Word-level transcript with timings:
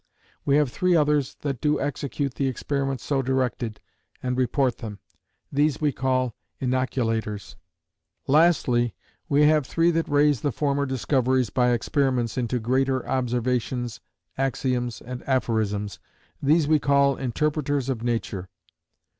"We 0.45 0.55
have 0.55 0.71
three 0.71 0.95
others 0.95 1.35
that 1.41 1.61
do 1.61 1.79
execute 1.79 2.33
the 2.33 2.47
experiments 2.47 3.03
so 3.05 3.21
directed, 3.21 3.79
and 4.23 4.35
report 4.35 4.79
them. 4.79 4.97
These 5.51 5.79
we 5.79 5.91
call 5.91 6.33
Inoculators. 6.59 7.55
"Lastly, 8.25 8.95
we 9.29 9.43
have 9.43 9.67
three 9.67 9.91
that 9.91 10.07
raise 10.09 10.41
the 10.41 10.51
former 10.51 10.87
discoveries 10.87 11.51
by 11.51 11.69
experiments 11.69 12.35
into 12.35 12.57
greater 12.57 13.07
observations, 13.07 13.99
axioms, 14.39 15.01
and 15.01 15.21
aphorisms. 15.29 15.99
These 16.41 16.67
we 16.67 16.79
call 16.79 17.15
Interpreters 17.15 17.87
of 17.87 18.01
Nature. 18.01 18.49